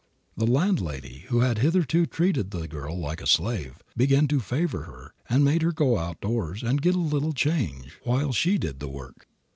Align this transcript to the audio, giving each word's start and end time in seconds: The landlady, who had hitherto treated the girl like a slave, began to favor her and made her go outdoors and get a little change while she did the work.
The 0.35 0.47
landlady, 0.47 1.25
who 1.27 1.41
had 1.41 1.59
hitherto 1.59 2.07
treated 2.07 2.49
the 2.49 2.67
girl 2.67 2.97
like 2.97 3.21
a 3.21 3.27
slave, 3.27 3.83
began 3.95 4.27
to 4.29 4.39
favor 4.39 4.85
her 4.85 5.13
and 5.29 5.45
made 5.45 5.61
her 5.61 5.71
go 5.71 5.99
outdoors 5.99 6.63
and 6.63 6.81
get 6.81 6.95
a 6.95 6.99
little 6.99 7.33
change 7.33 7.99
while 8.03 8.33
she 8.33 8.57
did 8.57 8.79
the 8.79 8.87
work. 8.89 9.27